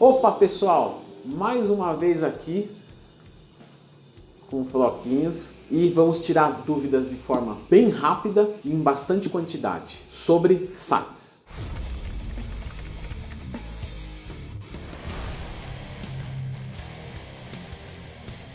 Opa 0.00 0.30
pessoal, 0.30 1.02
mais 1.24 1.68
uma 1.68 1.92
vez 1.92 2.22
aqui 2.22 2.70
com 4.48 4.64
floquinhos 4.64 5.50
e 5.68 5.88
vamos 5.88 6.20
tirar 6.20 6.62
dúvidas 6.64 7.10
de 7.10 7.16
forma 7.16 7.58
bem 7.68 7.88
rápida 7.88 8.48
e 8.64 8.70
em 8.70 8.78
bastante 8.78 9.28
quantidade 9.28 9.98
sobre 10.08 10.70
SARMs. 10.72 11.42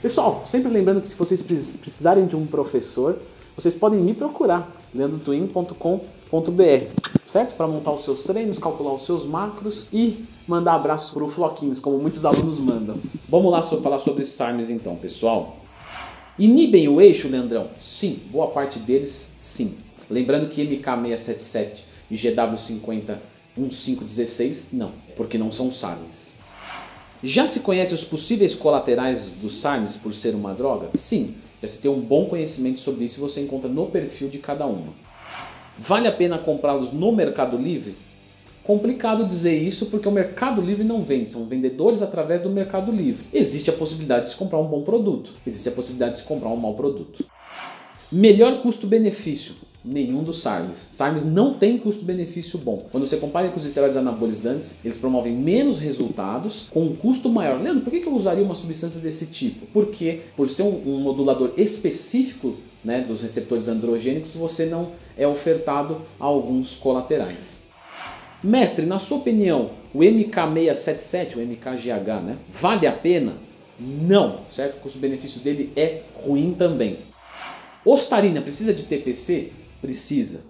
Pessoal, 0.02 0.44
sempre 0.46 0.72
lembrando 0.72 1.02
que 1.02 1.10
se 1.10 1.18
vocês 1.18 1.42
precisarem 1.42 2.26
de 2.26 2.38
um 2.38 2.48
professor, 2.48 3.20
vocês 3.54 3.76
podem 3.76 4.00
me 4.00 4.14
procurar, 4.14 4.74
leandrotwin.com.br, 4.96 7.03
certo? 7.26 7.56
Para 7.56 7.68
montar 7.68 7.92
os 7.92 8.04
seus 8.04 8.24
treinos, 8.24 8.58
calcular 8.58 8.94
os 8.94 9.06
seus 9.06 9.26
macros 9.26 9.88
e 9.92 10.26
mandar 10.48 10.76
abraços 10.76 11.14
para 11.14 11.24
o 11.24 11.28
Floquinhos, 11.28 11.80
como 11.80 11.98
muitos 11.98 12.26
alunos 12.26 12.60
mandam. 12.60 12.96
Vamos 13.28 13.52
lá 13.52 13.62
falar 13.62 14.00
sobre 14.00 14.26
SARMs 14.26 14.70
então, 14.70 14.96
pessoal. 14.96 15.58
Inibem 16.38 16.88
o 16.88 17.00
eixo, 17.00 17.30
Leandrão? 17.30 17.70
Sim, 17.82 18.20
boa 18.32 18.48
parte 18.48 18.80
deles 18.80 19.36
sim. 19.38 19.78
Lembrando 20.10 20.50
que 20.50 20.66
MK677 20.66 21.84
e 22.10 22.16
GW50 22.16 23.18
1516 23.56 24.70
não, 24.74 24.92
porque 25.16 25.38
não 25.38 25.52
são 25.52 25.72
SARMs. 25.72 26.34
Já 27.24 27.48
se 27.48 27.62
conhece 27.62 27.94
os 27.94 28.04
possíveis 28.04 28.56
colaterais 28.56 29.36
dos 29.36 29.62
SARMs 29.62 29.98
por 29.98 30.14
ser 30.14 30.36
uma 30.36 30.54
droga? 30.54 30.90
Sim, 30.94 31.36
já 31.62 31.68
se 31.68 31.82
tem 31.82 31.90
um 31.90 32.02
bom 32.02 32.26
conhecimento 32.26 32.82
sobre 32.82 33.06
isso 33.06 33.20
e 33.20 33.22
você 33.22 33.42
encontra 33.42 33.70
no 33.70 33.86
perfil 33.86 34.28
de 34.28 34.40
cada 34.40 34.66
uma. 34.66 34.92
Vale 35.78 36.08
a 36.08 36.12
pena 36.12 36.38
comprá-los 36.38 36.94
no 36.94 37.12
Mercado 37.12 37.58
Livre? 37.58 37.96
Complicado 38.64 39.26
dizer 39.26 39.58
isso 39.58 39.88
porque 39.88 40.08
o 40.08 40.12
Mercado 40.12 40.62
Livre 40.62 40.84
não 40.84 41.04
vende, 41.04 41.32
são 41.32 41.46
vendedores 41.46 42.02
através 42.02 42.42
do 42.42 42.50
Mercado 42.50 42.92
Livre. 42.92 43.26
Existe 43.34 43.70
a 43.70 43.74
possibilidade 43.74 44.26
de 44.26 44.30
se 44.30 44.38
comprar 44.38 44.60
um 44.60 44.68
bom 44.68 44.84
produto, 44.84 45.34
existe 45.46 45.68
a 45.68 45.74
possibilidade 45.74 46.14
de 46.14 46.22
se 46.22 46.28
comprar 46.28 46.50
um 46.50 46.56
mau 46.56 46.76
produto. 46.76 47.26
Melhor 48.12 48.62
custo-benefício 48.62 49.56
nenhum 49.84 50.24
dos 50.24 50.42
SARMs. 50.42 50.78
SARMs 50.78 51.26
não 51.26 51.54
tem 51.54 51.78
custo-benefício 51.78 52.60
bom. 52.60 52.86
Quando 52.92 53.08
você 53.08 53.18
compara 53.18 53.50
com 53.50 53.60
os 53.60 53.66
esteroides 53.66 53.98
anabolizantes, 53.98 54.80
eles 54.84 54.98
promovem 54.98 55.34
menos 55.34 55.80
resultados 55.80 56.68
com 56.72 56.84
um 56.84 56.96
custo 56.96 57.30
maior. 57.30 57.62
Leandro, 57.62 57.84
por 57.84 57.92
que 57.92 58.06
eu 58.06 58.16
usaria 58.16 58.44
uma 58.44 58.56
substância 58.56 59.02
desse 59.02 59.28
tipo? 59.28 59.66
Porque, 59.68 60.22
por 60.38 60.50
ser 60.50 60.64
um, 60.64 60.82
um 60.86 61.02
modulador 61.02 61.54
específico 61.58 62.56
né, 62.84 63.02
dos 63.02 63.22
receptores 63.22 63.68
androgênicos, 63.68 64.36
você 64.36 64.66
não 64.66 64.92
é 65.18 65.28
ofertado 65.28 66.02
a 66.20 66.26
alguns 66.26 66.78
colaterais. 66.78 67.64
Mestre, 68.44 68.86
na 68.86 69.00
sua 69.00 69.20
opinião, 69.20 69.72
o 69.94 70.00
MK677, 70.00 71.38
o 71.38 71.40
MKGH, 71.40 72.22
né, 72.22 72.38
vale 72.52 72.86
a 72.86 72.92
pena? 72.92 73.34
Não, 73.80 74.42
certo? 74.52 74.78
O 74.78 74.80
custo-benefício 74.82 75.42
dele 75.42 75.72
é 75.76 76.02
ruim 76.26 76.54
também. 76.54 76.98
Ostarina 77.86 78.42
precisa 78.42 78.74
de 78.74 78.84
TPC? 78.84 79.52
Precisa. 79.84 80.46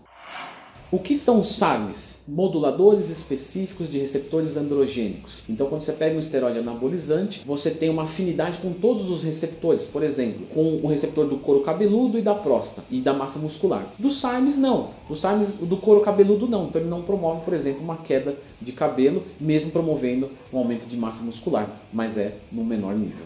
O 0.92 1.00
que 1.00 1.16
são 1.16 1.42
os 1.42 1.56
SARMs? 1.56 2.26
Moduladores 2.28 3.10
específicos 3.10 3.92
de 3.92 3.98
receptores 3.98 4.58
androgênicos. 4.58 5.42
Então, 5.50 5.66
quando 5.66 5.82
você 5.82 5.94
pega 5.94 6.16
um 6.16 6.20
esteroide 6.20 6.60
anabolizante, 6.60 7.42
você 7.44 7.72
tem 7.72 7.90
uma 7.90 8.04
afinidade 8.04 8.60
com 8.60 8.72
todos 8.72 9.10
os 9.10 9.24
receptores. 9.24 9.88
Por 9.88 10.04
exemplo, 10.04 10.46
com 10.54 10.76
o 10.84 10.88
receptor 10.88 11.26
do 11.26 11.38
couro 11.38 11.62
cabeludo 11.62 12.20
e 12.20 12.22
da 12.22 12.36
próstata 12.36 12.86
e 12.92 13.02
da 13.02 13.12
massa 13.12 13.40
muscular. 13.40 13.92
Dos 13.98 14.22
SARMs, 14.22 14.60
não. 14.60 14.92
Os 15.10 15.22
SARMs 15.22 15.66
do 15.66 15.78
couro 15.78 16.02
cabeludo, 16.02 16.48
não. 16.48 16.68
Então, 16.68 16.80
ele 16.80 16.92
não 16.92 17.02
promove, 17.02 17.42
por 17.42 17.56
exemplo, 17.56 17.82
uma 17.82 17.98
queda 17.98 18.38
de 18.62 18.72
cabelo, 18.72 19.24
mesmo 19.42 19.72
promovendo 19.72 20.30
um 20.54 20.60
aumento 20.60 20.86
de 20.86 20.96
massa 20.96 21.26
muscular, 21.26 21.76
mas 21.92 22.20
é 22.20 22.38
no 22.52 22.64
menor 22.64 22.94
nível. 22.94 23.26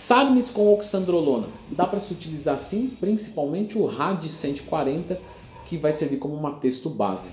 SARMs 0.00 0.52
com 0.52 0.72
oxandrolona. 0.72 1.48
Dá 1.72 1.84
para 1.84 1.98
se 1.98 2.12
utilizar 2.12 2.56
sim, 2.56 2.86
principalmente 3.00 3.76
o 3.76 3.84
RAD 3.84 4.28
140 4.28 5.20
que 5.66 5.76
vai 5.76 5.92
servir 5.92 6.18
como 6.18 6.36
uma 6.36 6.52
texto 6.52 6.88
base. 6.88 7.32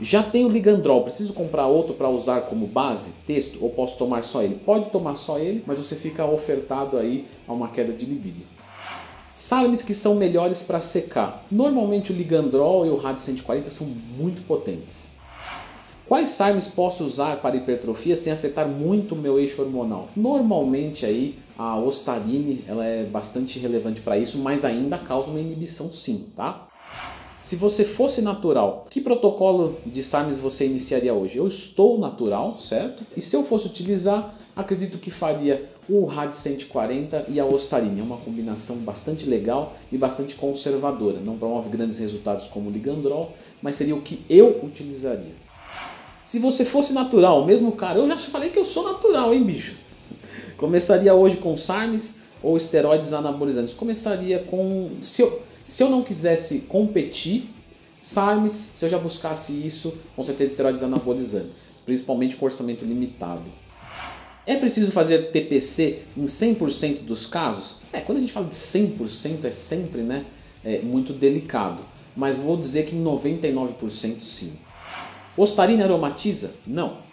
Já 0.00 0.22
tenho 0.22 0.48
ligandrol, 0.48 1.02
preciso 1.02 1.34
comprar 1.34 1.66
outro 1.66 1.92
para 1.92 2.08
usar 2.08 2.40
como 2.46 2.66
base, 2.66 3.12
texto, 3.26 3.58
ou 3.60 3.68
posso 3.68 3.98
tomar 3.98 4.24
só 4.24 4.42
ele? 4.42 4.54
Pode 4.54 4.88
tomar 4.88 5.16
só 5.16 5.38
ele, 5.38 5.62
mas 5.66 5.78
você 5.78 5.94
fica 5.94 6.24
ofertado 6.24 6.96
aí 6.96 7.28
a 7.46 7.52
uma 7.52 7.68
queda 7.68 7.92
de 7.92 8.06
libido. 8.06 8.46
Sarmes 9.34 9.84
que 9.84 9.92
são 9.92 10.14
melhores 10.14 10.62
para 10.62 10.80
secar. 10.80 11.44
Normalmente 11.50 12.14
o 12.14 12.16
ligandrol 12.16 12.86
e 12.86 12.88
o 12.88 12.96
RAD 12.96 13.20
140 13.20 13.68
são 13.68 13.88
muito 14.16 14.40
potentes. 14.46 15.16
Quais 16.06 16.30
SARMs 16.30 16.68
posso 16.68 17.02
usar 17.02 17.40
para 17.40 17.56
hipertrofia 17.56 18.14
sem 18.14 18.30
afetar 18.30 18.68
muito 18.68 19.14
o 19.14 19.18
meu 19.18 19.38
eixo 19.38 19.62
hormonal? 19.62 20.10
Normalmente 20.14 21.06
aí 21.06 21.38
a 21.56 21.78
ostarine 21.78 22.62
ela 22.68 22.84
é 22.84 23.04
bastante 23.04 23.58
relevante 23.58 24.02
para 24.02 24.18
isso, 24.18 24.38
mas 24.38 24.66
ainda 24.66 24.98
causa 24.98 25.30
uma 25.30 25.40
inibição 25.40 25.90
sim, 25.90 26.26
tá? 26.36 26.68
Se 27.40 27.56
você 27.56 27.86
fosse 27.86 28.20
natural, 28.20 28.84
que 28.90 29.00
protocolo 29.00 29.78
de 29.86 30.02
SARMs 30.02 30.40
você 30.40 30.66
iniciaria 30.66 31.14
hoje? 31.14 31.38
Eu 31.38 31.48
estou 31.48 31.98
natural, 31.98 32.58
certo? 32.58 33.02
E 33.16 33.20
se 33.22 33.34
eu 33.34 33.42
fosse 33.42 33.66
utilizar, 33.66 34.34
acredito 34.54 34.98
que 34.98 35.10
faria 35.10 35.70
o 35.88 36.04
RAD 36.04 36.34
140 36.34 37.26
e 37.28 37.40
a 37.40 37.46
Ostarine. 37.46 38.00
É 38.00 38.02
uma 38.02 38.18
combinação 38.18 38.76
bastante 38.78 39.26
legal 39.26 39.74
e 39.90 39.96
bastante 39.96 40.34
conservadora. 40.34 41.18
Não 41.20 41.38
promove 41.38 41.70
grandes 41.70 41.98
resultados 41.98 42.48
como 42.48 42.68
o 42.68 42.72
Ligandrol, 42.72 43.32
mas 43.62 43.76
seria 43.76 43.96
o 43.96 44.02
que 44.02 44.22
eu 44.28 44.60
utilizaria. 44.62 45.43
Se 46.24 46.38
você 46.38 46.64
fosse 46.64 46.94
natural, 46.94 47.44
mesmo 47.44 47.72
cara, 47.72 47.98
eu 47.98 48.08
já 48.08 48.16
falei 48.16 48.50
que 48.50 48.58
eu 48.58 48.64
sou 48.64 48.84
natural, 48.84 49.34
hein, 49.34 49.44
bicho? 49.44 49.76
Começaria 50.56 51.14
hoje 51.14 51.36
com 51.36 51.56
SARMs 51.56 52.20
ou 52.42 52.56
esteroides 52.56 53.12
anabolizantes? 53.12 53.74
Começaria 53.74 54.38
com. 54.38 54.90
Se 55.02 55.20
eu, 55.20 55.42
se 55.64 55.82
eu 55.82 55.90
não 55.90 56.02
quisesse 56.02 56.60
competir, 56.60 57.50
SARMs, 57.98 58.52
se 58.52 58.84
eu 58.86 58.90
já 58.90 58.98
buscasse 58.98 59.66
isso, 59.66 59.94
com 60.16 60.24
certeza 60.24 60.52
esteroides 60.52 60.82
anabolizantes, 60.82 61.82
principalmente 61.84 62.36
com 62.36 62.46
orçamento 62.46 62.84
limitado. 62.84 63.44
É 64.46 64.56
preciso 64.56 64.92
fazer 64.92 65.30
TPC 65.30 66.02
em 66.16 66.24
100% 66.24 67.02
dos 67.02 67.26
casos? 67.26 67.80
É, 67.92 68.00
quando 68.00 68.18
a 68.18 68.20
gente 68.20 68.32
fala 68.32 68.46
de 68.46 68.54
100% 68.54 69.44
é 69.44 69.50
sempre 69.50 70.02
né, 70.02 70.26
é 70.62 70.82
muito 70.82 71.14
delicado, 71.14 71.82
mas 72.14 72.38
vou 72.38 72.56
dizer 72.56 72.84
que 72.84 72.94
em 72.94 73.02
99% 73.02 74.20
sim. 74.20 74.52
Ostarina 75.36 75.84
aromatiza? 75.84 76.54
Não. 76.66 77.04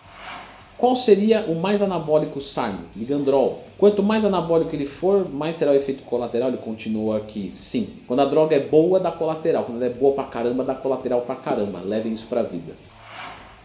Qual 0.78 0.96
seria 0.96 1.46
o 1.48 1.56
mais 1.56 1.82
anabólico 1.82 2.42
SARM? 2.42 2.76
Ligandrol. 2.96 3.64
Quanto 3.78 4.02
mais 4.02 4.26
anabólico 4.26 4.76
ele 4.76 4.86
for, 4.86 5.30
mais 5.30 5.56
será 5.56 5.72
o 5.72 5.76
efeito 5.76 6.04
colateral? 6.04 6.50
Ele 6.50 6.58
continua 6.58 7.18
aqui. 7.18 7.52
Sim. 7.54 7.88
Quando 8.08 8.22
a 8.22 8.26
droga 8.26 8.56
é 8.56 8.60
boa, 8.60 9.00
dá 9.00 9.12
colateral. 9.12 9.66
Quando 9.66 9.82
ela 9.82 9.92
é 9.92 9.96
boa 9.96 10.14
pra 10.14 10.24
caramba, 10.24 10.64
dá 10.64 10.76
colateral 10.76 11.22
pra 11.22 11.36
caramba. 11.36 11.80
Levem 11.80 12.14
isso 12.14 12.28
pra 12.28 12.44
vida. 12.44 12.74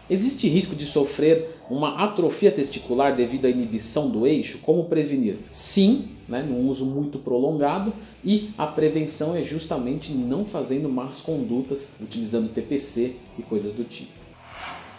Existe 0.09 0.47
risco 0.47 0.75
de 0.75 0.85
sofrer 0.85 1.59
uma 1.69 2.03
atrofia 2.03 2.51
testicular 2.51 3.15
devido 3.15 3.45
à 3.45 3.49
inibição 3.49 4.09
do 4.09 4.25
eixo? 4.25 4.59
Como 4.59 4.85
prevenir? 4.85 5.37
Sim, 5.51 6.09
né, 6.29 6.41
num 6.41 6.69
uso 6.69 6.85
muito 6.85 7.19
prolongado 7.19 7.91
e 8.23 8.51
a 8.57 8.65
prevenção 8.65 9.35
é 9.35 9.43
justamente 9.43 10.13
não 10.13 10.45
fazendo 10.45 10.87
más 10.87 11.21
condutas, 11.21 11.95
utilizando 12.01 12.53
TPC 12.53 13.15
e 13.37 13.41
coisas 13.43 13.73
do 13.73 13.83
tipo. 13.83 14.16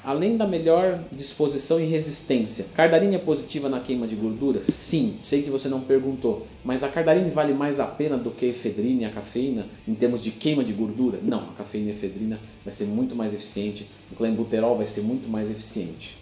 Além 0.04 0.36
da 0.36 0.46
melhor 0.46 1.02
disposição 1.12 1.80
e 1.80 1.84
resistência, 1.84 2.66
cardarine 2.74 3.16
é 3.16 3.18
positiva 3.18 3.68
na 3.68 3.80
queima 3.80 4.06
de 4.06 4.14
gordura? 4.14 4.62
Sim, 4.62 5.16
sei 5.20 5.42
que 5.42 5.50
você 5.50 5.68
não 5.68 5.80
perguntou, 5.80 6.46
mas 6.64 6.84
a 6.84 6.88
cardarine 6.88 7.30
vale 7.30 7.52
mais 7.52 7.80
a 7.80 7.86
pena 7.86 8.16
do 8.16 8.30
que 8.30 8.46
a 8.46 8.48
efedrina 8.48 9.02
e 9.02 9.04
a 9.04 9.10
cafeína 9.10 9.66
em 9.86 9.94
termos 9.94 10.22
de 10.22 10.30
queima 10.30 10.64
de 10.64 10.72
gordura? 10.72 11.18
Não, 11.22 11.40
a 11.40 11.52
cafeína 11.58 11.88
e 11.88 11.92
a 11.92 11.94
efedrina 11.94 12.40
vai 12.64 12.72
ser 12.72 12.86
muito 12.86 13.16
mais 13.16 13.34
eficiente, 13.34 13.90
o 14.10 14.14
clenbuterol 14.14 14.76
vai 14.76 14.86
ser 14.86 15.02
muito 15.02 15.28
mais 15.28 15.50
eficiente. 15.50 16.16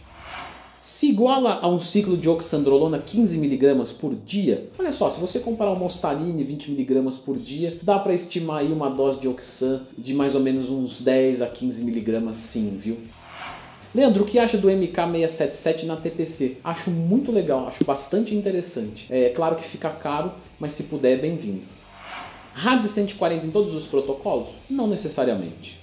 Se 0.81 1.09
iguala 1.09 1.59
a 1.63 1.69
um 1.69 1.81
ciclo 1.81 2.17
de 2.17 2.29
oxandrolona 2.29 3.01
15mg 3.01 3.99
por 3.99 4.15
dia, 4.15 4.71
olha 4.79 4.93
só, 4.93 5.11
se 5.11 5.21
você 5.21 5.41
comparar 5.41 5.73
uma 5.73 5.85
ostarine 5.85 6.45
20mg 6.45 7.25
por 7.25 7.37
dia, 7.37 7.77
dá 7.83 7.99
para 7.99 8.15
estimar 8.15 8.59
aí 8.59 8.73
uma 8.73 8.89
dose 8.89 9.21
de 9.21 9.27
oxan 9.27 9.83
de 9.99 10.15
mais 10.15 10.37
ou 10.37 10.41
menos 10.41 10.71
uns 10.71 11.03
10 11.03 11.43
a 11.43 11.49
15mg 11.49 12.33
sim, 12.35 12.79
viu? 12.81 12.99
Leandro, 13.97 14.25
o 14.25 14.27
que 14.27 14.39
acha 14.39 14.59
do 14.59 14.69
MK677 14.69 15.85
na 15.85 15.97
TPC? 15.97 16.59
Acho 16.63 16.91
muito 16.91 17.33
legal, 17.33 17.67
acho 17.67 17.83
bastante 17.83 18.35
interessante. 18.35 19.07
É 19.09 19.31
claro 19.31 19.57
que 19.57 19.67
fica 19.67 19.89
caro, 19.89 20.33
mas 20.61 20.75
se 20.75 20.83
puder 20.83 21.15
é 21.15 21.17
bem-vindo. 21.17 21.67
RAD 22.53 22.85
140 22.85 23.47
em 23.47 23.51
todos 23.51 23.73
os 23.73 23.87
protocolos? 23.87 24.57
Não 24.69 24.87
necessariamente. 24.87 25.81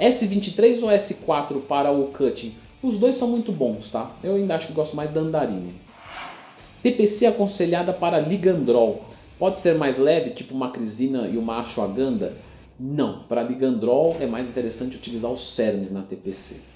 S23 0.00 0.82
ou 0.82 0.88
S4 0.88 1.60
para 1.60 1.92
o 1.92 2.06
cutting? 2.06 2.54
Os 2.82 2.98
dois 2.98 3.16
são 3.18 3.28
muito 3.28 3.52
bons, 3.52 3.90
tá? 3.90 4.12
Eu 4.24 4.36
ainda 4.36 4.56
acho 4.56 4.68
que 4.68 4.72
gosto 4.72 4.96
mais 4.96 5.10
da 5.10 5.20
andarine. 5.20 5.74
TPC 6.82 7.26
aconselhada 7.26 7.92
para 7.92 8.18
ligandrol. 8.18 9.04
Pode 9.38 9.58
ser 9.58 9.74
mais 9.74 9.98
leve, 9.98 10.30
tipo 10.30 10.54
uma 10.54 10.70
crisina 10.70 11.28
e 11.30 11.36
uma 11.36 11.60
ashwagandha? 11.60 12.34
Não, 12.80 13.24
para 13.24 13.42
ligandrol 13.42 14.16
é 14.20 14.26
mais 14.26 14.48
interessante 14.48 14.96
utilizar 14.96 15.30
os 15.30 15.54
CERMs 15.54 15.92
na 15.92 16.00
TPC. 16.00 16.75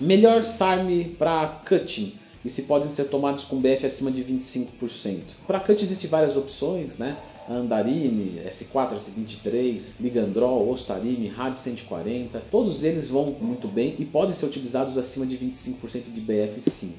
Melhor 0.00 0.44
SARM 0.44 1.14
para 1.18 1.48
cutting. 1.66 2.12
e 2.44 2.50
se 2.50 2.62
podem 2.62 2.88
ser 2.88 3.04
tomados 3.04 3.44
com 3.44 3.60
BF 3.60 3.86
acima 3.86 4.10
de 4.10 4.22
25%. 4.22 5.20
Para 5.46 5.58
cut 5.58 5.82
existem 5.82 6.08
várias 6.08 6.36
opções, 6.36 6.98
né? 6.98 7.16
Andarine, 7.48 8.40
S4, 8.46 8.94
S23, 8.94 10.00
Ligandrol, 10.00 10.68
Ostarine, 10.68 11.28
RAD 11.28 11.56
140, 11.56 12.40
todos 12.50 12.84
eles 12.84 13.08
vão 13.08 13.34
muito 13.40 13.66
bem 13.66 13.96
e 13.98 14.04
podem 14.04 14.34
ser 14.34 14.46
utilizados 14.46 14.98
acima 14.98 15.24
de 15.26 15.36
25% 15.38 16.12
de 16.12 16.20
BF 16.20 16.60
sim. 16.60 16.94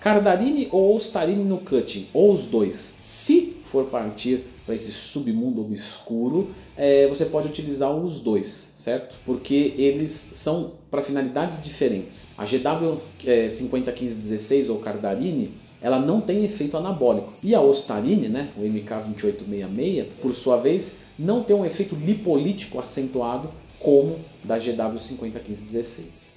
Cardarine 0.00 0.68
ou 0.72 0.96
Ostarine 0.96 1.44
no 1.44 1.58
cutting, 1.58 2.08
ou 2.14 2.32
os 2.32 2.46
dois. 2.46 2.96
Se 2.98 3.57
for 3.68 3.86
partir 3.86 4.44
para 4.66 4.74
esse 4.74 4.92
submundo 4.92 5.60
obscuro, 5.60 6.50
é, 6.76 7.06
você 7.08 7.24
pode 7.24 7.48
utilizar 7.48 7.90
os 7.94 8.20
dois, 8.20 8.46
certo? 8.48 9.16
Porque 9.24 9.74
eles 9.78 10.10
são 10.10 10.72
para 10.90 11.02
finalidades 11.02 11.62
diferentes. 11.62 12.30
A 12.36 12.44
GW 12.44 12.98
é, 13.26 13.48
501516 13.48 14.68
ou 14.68 14.78
Cardarine 14.78 15.50
ela 15.80 16.00
não 16.00 16.20
tem 16.20 16.44
efeito 16.44 16.76
anabólico. 16.76 17.32
E 17.42 17.54
a 17.54 17.60
Ostarine, 17.60 18.28
né, 18.28 18.50
o 18.56 18.62
MK2866, 18.62 20.06
por 20.20 20.34
sua 20.34 20.56
vez, 20.56 20.98
não 21.18 21.42
tem 21.42 21.54
um 21.54 21.64
efeito 21.64 21.94
lipolítico 21.94 22.80
acentuado 22.80 23.50
como 23.78 24.18
da 24.42 24.58
GW501516. 24.58 26.32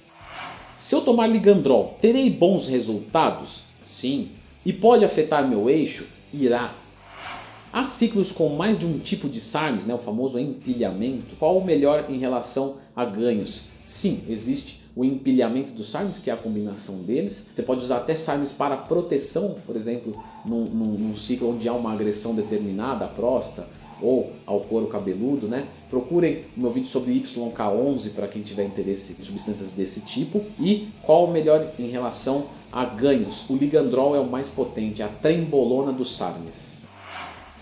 Se 0.78 0.94
eu 0.94 1.00
tomar 1.00 1.26
ligandrol, 1.26 1.98
terei 2.00 2.30
bons 2.30 2.68
resultados? 2.68 3.64
Sim. 3.82 4.30
E 4.64 4.72
pode 4.72 5.04
afetar 5.04 5.48
meu 5.48 5.68
eixo? 5.68 6.08
Irá. 6.32 6.74
Há 7.72 7.84
ciclos 7.84 8.32
com 8.32 8.50
mais 8.50 8.78
de 8.78 8.84
um 8.84 8.98
tipo 8.98 9.30
de 9.30 9.40
SARMs, 9.40 9.86
né, 9.86 9.94
o 9.94 9.98
famoso 9.98 10.38
empilhamento. 10.38 11.34
Qual 11.36 11.56
o 11.56 11.64
melhor 11.64 12.04
em 12.10 12.18
relação 12.18 12.76
a 12.94 13.02
ganhos? 13.02 13.68
Sim, 13.82 14.22
existe 14.28 14.82
o 14.94 15.02
empilhamento 15.02 15.72
dos 15.72 15.90
SARMs, 15.90 16.20
que 16.20 16.28
é 16.28 16.34
a 16.34 16.36
combinação 16.36 16.98
deles. 16.98 17.50
Você 17.54 17.62
pode 17.62 17.82
usar 17.82 17.96
até 17.96 18.14
SARMs 18.14 18.52
para 18.52 18.76
proteção, 18.76 19.56
por 19.66 19.74
exemplo, 19.74 20.22
num, 20.44 20.66
num, 20.66 20.98
num 20.98 21.16
ciclo 21.16 21.48
onde 21.48 21.66
há 21.66 21.72
uma 21.72 21.94
agressão 21.94 22.34
determinada 22.34 23.06
à 23.06 23.08
próstata 23.08 23.66
ou 24.02 24.32
ao 24.44 24.60
couro 24.60 24.88
cabeludo, 24.88 25.48
né? 25.48 25.66
Procurem 25.88 26.44
o 26.54 26.60
meu 26.60 26.72
vídeo 26.72 26.90
sobre 26.90 27.14
YK11 27.14 28.12
para 28.12 28.28
quem 28.28 28.42
tiver 28.42 28.64
interesse 28.64 29.22
em 29.22 29.24
substâncias 29.24 29.72
desse 29.72 30.02
tipo. 30.02 30.44
E 30.60 30.88
qual 31.02 31.24
o 31.24 31.32
melhor 31.32 31.72
em 31.78 31.88
relação 31.88 32.44
a 32.70 32.84
ganhos? 32.84 33.48
O 33.48 33.56
ligandrol 33.56 34.14
é 34.14 34.20
o 34.20 34.28
mais 34.28 34.50
potente, 34.50 35.02
a 35.02 35.08
trembolona 35.08 35.90
dos 35.90 36.14
SARMs. 36.18 36.81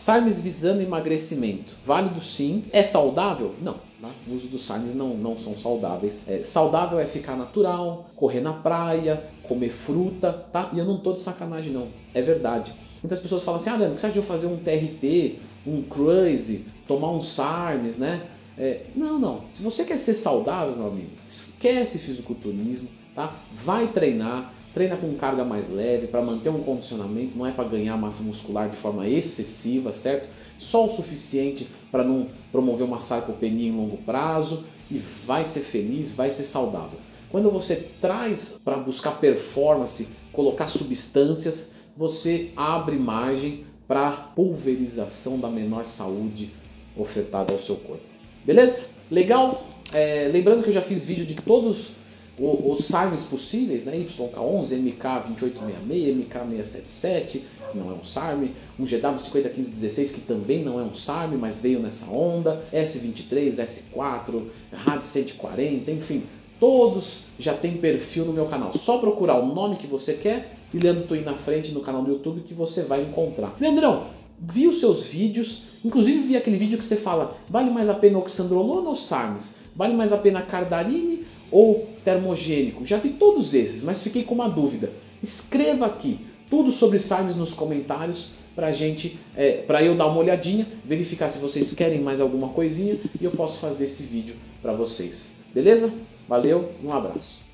SARMs 0.01 0.41
visando 0.41 0.81
emagrecimento. 0.81 1.77
Válido 1.85 2.23
sim. 2.23 2.65
É 2.73 2.83
saudável? 2.83 3.55
Não. 3.61 3.75
Tá? 4.01 4.09
O 4.27 4.35
uso 4.35 4.49
dos 4.49 4.65
SARMs 4.65 4.95
não, 4.95 5.15
não 5.15 5.39
são 5.39 5.59
saudáveis. 5.59 6.27
É, 6.27 6.43
saudável 6.43 6.99
é 6.99 7.05
ficar 7.05 7.37
natural, 7.37 8.09
correr 8.17 8.41
na 8.41 8.55
praia, 8.55 9.23
comer 9.43 9.69
fruta, 9.69 10.33
tá? 10.33 10.71
E 10.73 10.79
eu 10.79 10.87
não 10.87 10.97
tô 10.97 11.13
de 11.13 11.21
sacanagem 11.21 11.71
não. 11.71 11.89
É 12.15 12.23
verdade. 12.23 12.75
Muitas 13.03 13.21
pessoas 13.21 13.45
falam 13.45 13.61
assim, 13.61 13.69
ah 13.69 13.77
Leandro, 13.77 13.93
o 13.93 13.97
que 13.97 14.01
você 14.01 14.07
acha 14.07 14.15
de 14.15 14.21
eu 14.21 14.25
fazer 14.25 14.47
um 14.47 14.57
TRT, 14.57 15.39
um 15.67 15.83
cruise, 15.83 16.65
tomar 16.89 17.11
um 17.11 17.21
SARMs, 17.21 17.99
né? 17.99 18.27
É, 18.57 18.87
não, 18.97 19.19
não. 19.19 19.45
Se 19.53 19.63
você 19.63 19.85
quer 19.85 19.99
ser 19.99 20.15
saudável, 20.15 20.75
meu 20.77 20.87
amigo, 20.87 21.11
esquece 21.29 21.99
fisiculturismo, 21.99 22.89
tá? 23.15 23.37
Vai 23.53 23.89
treinar, 23.89 24.51
treina 24.75 24.97
com 24.97 25.13
carga 25.15 25.45
mais 25.45 25.71
leve 25.71 26.07
para 26.07 26.23
manter 26.23 26.51
um 26.51 26.63
condicionamento, 26.63 27.37
não 27.37 27.47
é 27.47 27.53
para 27.53 27.69
ganhar 27.69 27.97
massa 27.97 28.23
muscular 28.23 28.69
de 28.69 28.77
forma 28.77 29.09
excessiva, 29.09 29.93
certo? 29.93 30.29
Só 30.59 30.87
o 30.87 30.93
suficiente 30.93 31.69
para 31.91 32.05
não 32.05 32.29
promover 32.53 32.87
uma 32.87 33.01
sarcopenia 33.01 33.69
em 33.69 33.77
longo 33.77 33.97
prazo 33.99 34.65
e 34.91 34.99
vai 34.99 35.45
ser 35.45 35.61
feliz, 35.61 36.13
vai 36.13 36.31
ser 36.31 36.45
saudável. 36.45 36.99
Quando 37.31 37.51
você 37.51 37.77
traz 38.01 38.61
para 38.65 38.77
buscar 38.77 39.13
performance, 39.13 40.09
colocar 40.33 40.69
substâncias, 40.69 41.77
você 41.97 42.51
abre 42.57 42.97
margem 42.97 43.65
para 43.87 44.11
pulverização 44.11 45.39
da 45.39 45.49
menor 45.49 45.87
saúde 45.87 46.51
ofertada 46.97 47.53
ao 47.53 47.61
seu 47.61 47.77
corpo. 47.77 48.03
Beleza? 48.45 48.91
Legal? 49.11 49.65
É, 49.93 50.29
lembrando 50.33 50.63
que 50.63 50.69
eu 50.69 50.73
já 50.73 50.83
fiz 50.83 51.05
vídeo 51.05 51.27
de 51.27 51.35
todos 51.35 52.00
os 52.41 52.87
SARMs 52.87 53.27
possíveis, 53.27 53.85
né? 53.85 53.97
YK11, 53.99 54.97
MK2866, 54.99 56.27
MK677, 56.27 57.41
que 57.71 57.79
não 57.79 57.91
é 57.91 57.95
um 57.95 58.03
SARM, 58.03 58.51
um 58.79 58.85
GW501516, 58.85 60.15
que 60.15 60.21
também 60.23 60.65
não 60.65 60.81
é 60.81 60.83
um 60.83 60.97
SARM, 60.97 61.37
mas 61.37 61.61
veio 61.61 61.81
nessa 61.81 62.11
onda, 62.11 62.65
S23, 62.73 63.57
S4, 63.57 64.43
RAD 64.73 65.05
140, 65.05 65.91
enfim, 65.91 66.23
todos 66.59 67.25
já 67.39 67.53
tem 67.53 67.77
perfil 67.77 68.25
no 68.25 68.33
meu 68.33 68.47
canal. 68.47 68.73
Só 68.77 68.99
procurar 68.99 69.39
o 69.39 69.55
nome 69.55 69.77
que 69.77 69.87
você 69.87 70.15
quer 70.15 70.57
e 70.73 70.79
Leandro 70.79 71.05
Twin 71.05 71.21
na 71.21 71.35
frente 71.35 71.73
no 71.73 71.81
canal 71.81 72.03
do 72.03 72.11
YouTube 72.11 72.43
que 72.43 72.55
você 72.55 72.85
vai 72.85 73.03
encontrar. 73.03 73.55
Leandrão, 73.61 74.07
vi 74.41 74.67
os 74.67 74.81
seus 74.81 75.05
vídeos, 75.05 75.65
inclusive 75.85 76.21
vi 76.21 76.37
aquele 76.37 76.57
vídeo 76.57 76.79
que 76.79 76.85
você 76.85 76.97
fala, 76.97 77.37
vale 77.49 77.71
mais 77.71 77.91
a 77.91 77.95
pena 77.95 78.19
oxandrolona 78.19 78.89
ou 78.89 78.97
SARMs? 78.97 79.57
Vale 79.77 79.95
mais 79.95 80.13
a 80.13 80.19
pena 80.19 80.43
cardarine 80.43 81.25
ou 81.51 81.89
termogênico? 82.05 82.85
Já 82.87 82.99
vi 82.99 83.11
todos 83.11 83.55
esses, 83.55 83.85
mas 83.85 84.03
fiquei 84.03 84.25
com 84.25 84.35
uma 84.35 84.49
dúvida. 84.49 84.91
Escreva 85.23 85.87
aqui 85.87 86.19
tudo 86.49 86.71
sobre 86.71 86.99
SARMs 86.99 87.37
nos 87.37 87.55
comentários 87.55 88.33
pra 88.55 88.73
gente, 88.73 89.19
é, 89.37 89.59
para 89.63 89.83
eu 89.83 89.97
dar 89.97 90.07
uma 90.07 90.19
olhadinha, 90.19 90.67
verificar 90.85 91.29
se 91.29 91.39
vocês 91.39 91.73
querem 91.75 92.01
mais 92.01 92.21
alguma 92.21 92.49
coisinha 92.49 92.99
e 93.21 93.25
eu 93.25 93.31
posso 93.31 93.61
fazer 93.61 93.85
esse 93.85 94.03
vídeo 94.03 94.35
para 94.61 94.73
vocês. 94.73 95.45
Beleza? 95.55 95.95
Valeu, 96.29 96.71
um 96.85 96.93
abraço. 96.93 97.50